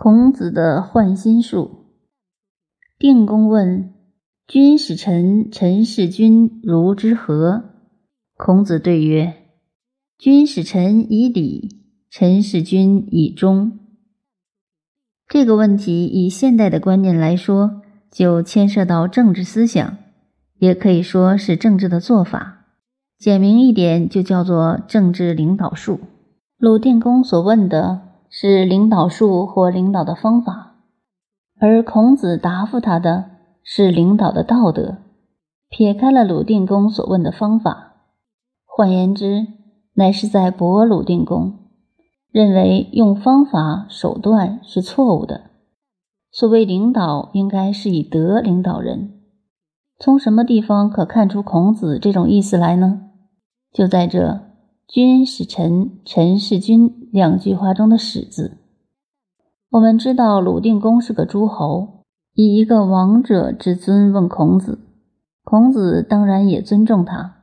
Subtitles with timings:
[0.00, 1.86] 孔子的换心术。
[3.00, 3.94] 定公问
[4.46, 7.64] ：“君使臣，臣事君，如之何？”
[8.38, 9.34] 孔子对曰
[10.16, 11.82] ：“君使臣以礼，
[12.12, 13.76] 臣事君以忠。”
[15.26, 19.96] 这个问题以现代的观念来说，就牵涉到政治思想，
[20.60, 22.66] 也可以说是政治的做法。
[23.18, 25.98] 简明一点，就叫做政治领导术。
[26.56, 28.02] 鲁定公所问的。
[28.30, 30.76] 是领导术或领导的方法，
[31.60, 33.30] 而孔子答复他的
[33.62, 34.98] 是领导的道德，
[35.68, 37.94] 撇开了鲁定公所问的方法。
[38.66, 39.46] 换言之，
[39.94, 41.54] 乃是在驳鲁定公，
[42.30, 45.50] 认为用方法手段是错误的。
[46.30, 49.14] 所谓领导，应该是以德领导人。
[49.98, 53.10] 从什么地方可看出孔子这种意思来呢？
[53.72, 54.42] 就在这。
[54.86, 56.97] 君是臣，臣是君。
[57.10, 58.58] 两句话中的“使”字，
[59.70, 64.78] 我们知道鲁定公是个诸侯，以一个王者之尊问孔子，
[65.44, 67.36] 孔子当然也尊重他。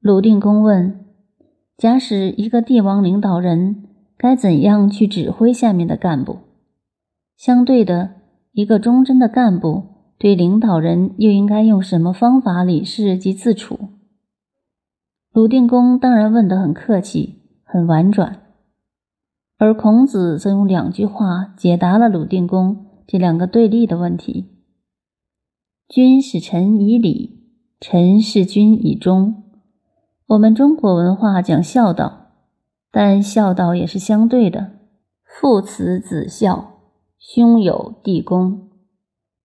[0.00, 1.04] 鲁定公问：
[1.76, 3.84] 假使一个帝王领导人，
[4.16, 6.38] 该怎样去指挥下面的干部？
[7.36, 8.10] 相对的，
[8.52, 9.84] 一个忠贞的干部
[10.18, 13.78] 对领导人又应该用什么方法理事及自处？
[15.32, 18.43] 鲁定公当然问得很客气，很婉转，
[19.64, 24.50] 而孔子则用两句话解答了鲁定公这两个对立的问题
[25.88, 27.48] ：“君使臣以礼，
[27.80, 29.42] 臣事君以忠。”
[30.28, 32.26] 我们中国文化讲孝道，
[32.92, 34.72] 但孝道也是相对的，
[35.24, 36.80] 父慈子孝，
[37.18, 38.68] 兄友弟恭。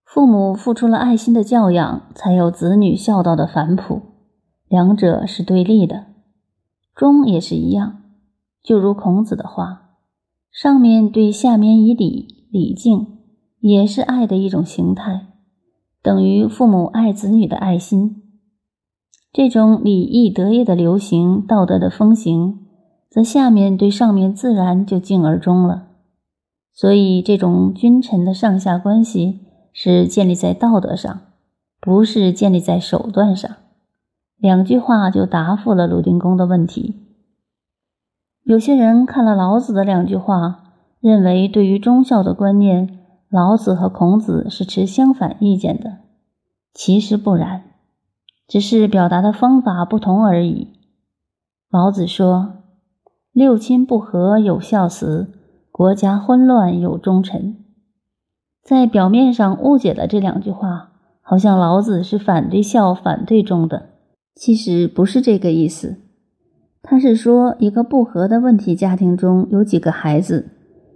[0.04, 4.02] 父母付出了爱心的教养，才有子女孝道的反哺。
[4.68, 6.08] 两者是对立的，
[6.94, 8.02] 忠也是一样。
[8.62, 9.86] 就如孔子的话，
[10.52, 13.20] 上面对下面以礼，礼敬
[13.60, 15.28] 也是爱的一种形态，
[16.02, 18.24] 等于父母爱子女的爱心。
[19.32, 22.66] 这种礼义德业的流行，道德的风行，
[23.10, 25.90] 则下面对上面自然就敬而终了。
[26.74, 29.42] 所以，这种君臣的上下关系
[29.72, 31.22] 是建立在道德上，
[31.80, 33.50] 不是建立在手段上。
[34.38, 37.09] 两句话就答复了鲁定公的问题。
[38.50, 42.98] 有些人看了老子的两句话，认为对于忠孝的观念，
[43.30, 46.00] 老子和孔子是持相反意见的。
[46.74, 47.66] 其实不然，
[48.48, 50.70] 只是表达的方法不同而已。
[51.70, 52.54] 老子说
[53.32, 55.28] ：“六亲不和有孝慈，
[55.72, 57.56] 国家混乱有忠臣。”
[58.66, 63.90] 在表面上误解了这两句话，好像老子是反对孝、反对忠的。
[64.34, 66.00] 其实不是这个意思，
[66.82, 70.50] 他是说一个不和的问题家庭中有几个孩子，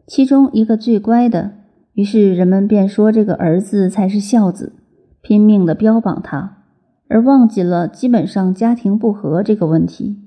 [0.07, 1.51] 其中一个最乖的，
[1.93, 4.73] 于是人们便说这个儿子才是孝子，
[5.21, 6.63] 拼命的标榜他，
[7.07, 10.17] 而忘记了基本上家庭不和这个问题。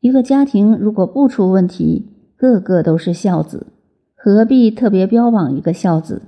[0.00, 3.68] 一个家庭如果不出问题，个个都是孝子，
[4.14, 6.22] 何必特别标榜一个孝子？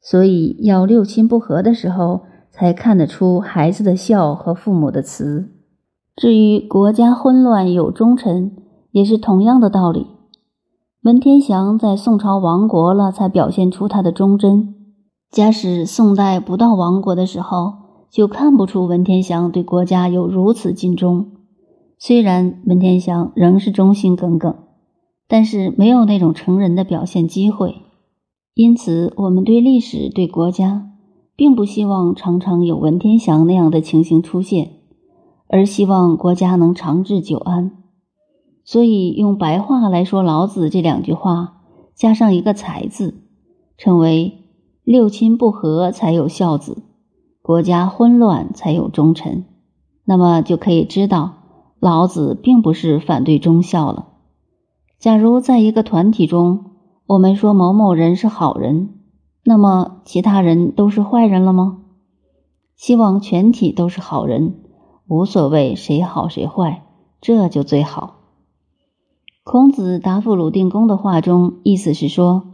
[0.00, 2.22] 所以要六亲不和的时候。
[2.52, 5.48] 才看得出孩子的孝和父母的慈。
[6.20, 8.54] 至于国家混乱有忠臣，
[8.92, 10.06] 也是同样的道理。
[11.02, 14.74] 文天祥在宋朝亡国了，才表现出他的忠贞。
[15.30, 17.72] 假使宋代不到亡国的时候，
[18.10, 21.24] 就看不出文天祥对国家有如此尽忠。
[21.98, 24.54] 虽然文天祥仍是忠心耿耿，
[25.26, 27.76] 但是没有那种成人的表现机会。
[28.52, 30.88] 因此，我们对历史、对国家。
[31.34, 34.72] 并不希望常常有文天祥那样的情形出现，
[35.50, 37.72] 而希望国家能长治久安。
[38.64, 41.62] 所以用白话来说，老子这两句话
[41.94, 43.24] 加上一个“才”字，
[43.76, 44.44] 称为
[44.84, 46.82] “六亲不和才有孝子，
[47.42, 49.44] 国家混乱才有忠臣”。
[50.06, 51.32] 那么就可以知道，
[51.80, 54.08] 老子并不是反对忠孝了。
[54.98, 56.66] 假如在一个团体中，
[57.06, 58.90] 我们说某某人是好人。
[59.42, 61.78] 那么，其他人都是坏人了吗？
[62.76, 64.54] 希望全体都是好人，
[65.10, 66.84] 无所谓谁好谁坏，
[67.20, 68.20] 这就最好。
[69.42, 72.44] 孔子答复鲁定公的话中，意思是说：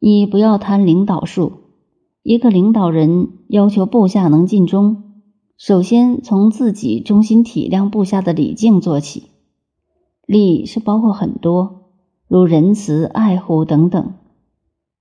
[0.00, 1.52] 你不要谈领导术，
[2.24, 5.04] 一个领导人要求部下能尽忠，
[5.56, 9.30] 首先从自己忠心体谅部下的礼敬做起。
[10.26, 11.92] 礼是包括很多，
[12.26, 14.14] 如仁慈、爱护等等。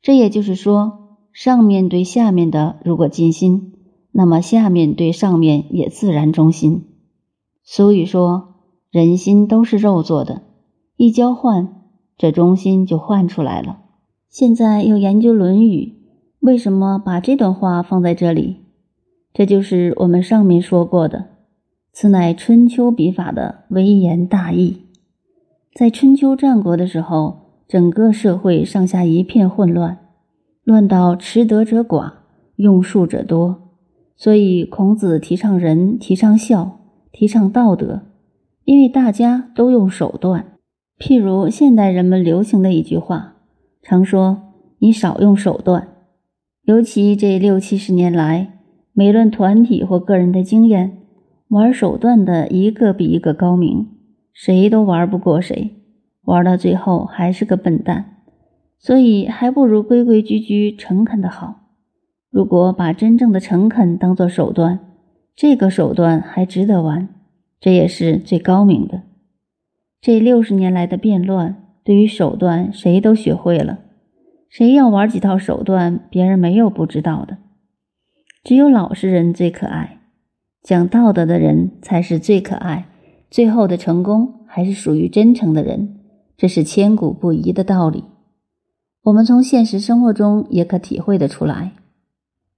[0.03, 0.99] 这也就是说。
[1.33, 3.72] 上面对下面的如果尽心，
[4.13, 6.85] 那么下面对上面也自然忠心。
[7.63, 8.55] 俗语说
[8.89, 10.43] ：“人心都是肉做的，
[10.95, 11.81] 一交换，
[12.17, 13.79] 这忠心就换出来了。”
[14.29, 15.85] 现在又研究《论语》，
[16.39, 18.57] 为什么把这段话放在这里？
[19.33, 21.29] 这就是我们上面说过的，
[21.91, 24.81] 此乃春秋笔法的微言大义。
[25.73, 29.97] 在春秋战国的时候，整个社会上下一片混乱，
[30.63, 32.13] 乱到持德者寡，
[32.57, 33.62] 用术者多，
[34.15, 36.79] 所以孔子提倡仁，提倡孝，
[37.11, 38.03] 提倡道德，
[38.65, 40.53] 因为大家都用手段。
[40.99, 43.35] 譬如现代人们流行的一句话，
[43.81, 45.89] 常说“你少用手段”，
[46.63, 48.49] 尤其这六七十年来。
[48.95, 50.99] 每论团体或个人的经验，
[51.47, 53.87] 玩手段的一个比一个高明，
[54.31, 55.71] 谁都玩不过谁，
[56.25, 58.19] 玩到最后还是个笨蛋。
[58.77, 61.62] 所以还不如规规矩矩、诚恳的好。
[62.33, 64.79] 如果把真正的诚恳当做手段，
[65.35, 67.09] 这个手段还值得玩，
[67.59, 69.03] 这也是最高明的。
[70.01, 73.81] 这六十年来的变乱，对于手段谁都学会了，
[74.49, 77.37] 谁要玩几套手段，别人没有不知道的。
[78.43, 79.99] 只有老实人最可爱，
[80.63, 82.87] 讲道德的人才是最可爱。
[83.29, 85.99] 最后的成功还是属于真诚的人，
[86.35, 88.05] 这是千古不移的道理。
[89.03, 91.73] 我们从现实生活中也可体会得出来。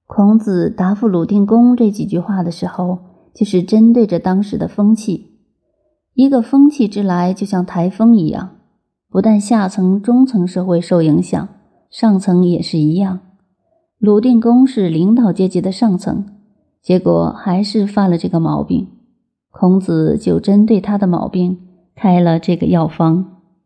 [0.08, 3.00] 孔子答复鲁定公这几句话的时候，
[3.34, 5.32] 就是针对着当时的风气。
[6.14, 8.58] 一个风气之来，就像台风一样，
[9.10, 11.50] 不但下层、中层社会受影响，
[11.90, 13.20] 上层也是一样。
[13.98, 16.26] 鲁定公是领导阶级的上层，
[16.82, 18.88] 结果还是犯了这个毛病。
[19.50, 21.58] 孔子就针对他的毛病
[21.96, 23.35] 开了这个药方。